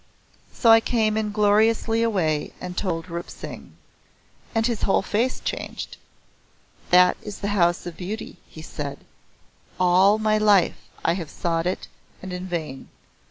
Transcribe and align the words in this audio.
So 0.51 0.71
I 0.71 0.79
came 0.79 1.15
ingloriously 1.15 2.01
away 2.01 2.53
and 2.59 2.75
told 2.75 3.07
Rup 3.07 3.29
Singh. 3.29 3.75
And 4.55 4.65
his 4.65 4.81
whole 4.81 5.03
face 5.03 5.39
changed. 5.39 5.97
'That 6.89 7.17
is 7.21 7.37
The 7.41 7.49
House 7.49 7.85
of 7.85 7.97
Beauty,' 7.97 8.37
he 8.49 8.63
said. 8.63 9.05
'All 9.79 10.17
my 10.17 10.39
life 10.39 10.89
have 11.05 11.19
I 11.19 11.25
sought 11.25 11.67
it 11.67 11.87
and 12.19 12.33
in 12.33 12.47
vain. 12.47 12.89